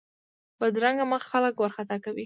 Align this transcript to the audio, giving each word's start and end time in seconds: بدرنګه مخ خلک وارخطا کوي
بدرنګه 0.59 1.05
مخ 1.11 1.23
خلک 1.31 1.53
وارخطا 1.57 1.97
کوي 2.05 2.19